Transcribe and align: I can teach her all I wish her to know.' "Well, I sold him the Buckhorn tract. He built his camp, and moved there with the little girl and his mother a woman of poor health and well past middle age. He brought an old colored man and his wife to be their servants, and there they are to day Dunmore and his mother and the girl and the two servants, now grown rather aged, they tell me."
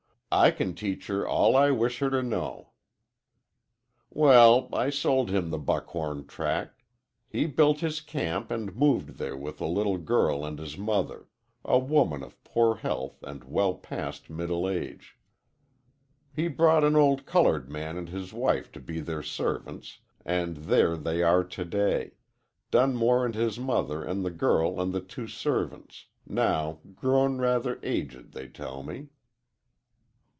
I 0.33 0.51
can 0.51 0.75
teach 0.75 1.07
her 1.07 1.27
all 1.27 1.57
I 1.57 1.71
wish 1.71 1.99
her 1.99 2.09
to 2.09 2.23
know.' 2.23 2.71
"Well, 4.09 4.69
I 4.71 4.89
sold 4.89 5.29
him 5.29 5.49
the 5.49 5.57
Buckhorn 5.59 6.25
tract. 6.25 6.83
He 7.27 7.45
built 7.47 7.81
his 7.81 7.99
camp, 7.99 8.49
and 8.49 8.73
moved 8.73 9.17
there 9.17 9.35
with 9.35 9.57
the 9.57 9.67
little 9.67 9.97
girl 9.97 10.45
and 10.45 10.57
his 10.57 10.77
mother 10.77 11.27
a 11.65 11.77
woman 11.77 12.23
of 12.23 12.41
poor 12.45 12.77
health 12.77 13.21
and 13.23 13.43
well 13.43 13.73
past 13.73 14.29
middle 14.29 14.69
age. 14.69 15.17
He 16.33 16.47
brought 16.47 16.85
an 16.85 16.95
old 16.95 17.25
colored 17.25 17.69
man 17.69 17.97
and 17.97 18.07
his 18.07 18.31
wife 18.31 18.71
to 18.71 18.79
be 18.79 19.01
their 19.01 19.21
servants, 19.23 19.99
and 20.25 20.55
there 20.55 20.95
they 20.95 21.21
are 21.23 21.43
to 21.43 21.65
day 21.65 22.11
Dunmore 22.71 23.25
and 23.25 23.35
his 23.35 23.59
mother 23.59 24.01
and 24.01 24.23
the 24.23 24.31
girl 24.31 24.79
and 24.79 24.93
the 24.93 25.01
two 25.01 25.27
servants, 25.27 26.05
now 26.25 26.79
grown 26.95 27.37
rather 27.37 27.81
aged, 27.83 28.31
they 28.31 28.47
tell 28.47 28.81
me." 28.81 29.09